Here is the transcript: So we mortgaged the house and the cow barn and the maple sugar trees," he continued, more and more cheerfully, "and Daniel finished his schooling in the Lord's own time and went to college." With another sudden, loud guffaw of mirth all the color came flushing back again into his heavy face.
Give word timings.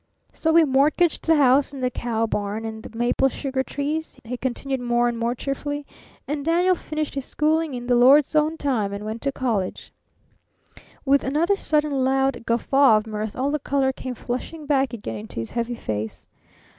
So 0.33 0.51
we 0.51 0.63
mortgaged 0.63 1.25
the 1.27 1.35
house 1.35 1.71
and 1.71 1.83
the 1.83 1.91
cow 1.91 2.25
barn 2.25 2.65
and 2.65 2.81
the 2.81 2.97
maple 2.97 3.29
sugar 3.29 3.61
trees," 3.61 4.17
he 4.23 4.35
continued, 4.35 4.79
more 4.79 5.07
and 5.07 5.15
more 5.15 5.35
cheerfully, 5.35 5.85
"and 6.27 6.43
Daniel 6.43 6.73
finished 6.73 7.13
his 7.13 7.25
schooling 7.25 7.75
in 7.75 7.85
the 7.85 7.93
Lord's 7.95 8.35
own 8.35 8.57
time 8.57 8.93
and 8.93 9.05
went 9.05 9.21
to 9.21 9.31
college." 9.31 9.93
With 11.05 11.23
another 11.23 11.55
sudden, 11.55 12.03
loud 12.03 12.47
guffaw 12.47 12.97
of 12.97 13.05
mirth 13.05 13.35
all 13.35 13.51
the 13.51 13.59
color 13.59 13.91
came 13.93 14.15
flushing 14.15 14.65
back 14.65 14.91
again 14.91 15.17
into 15.17 15.35
his 15.39 15.51
heavy 15.51 15.75
face. 15.75 16.25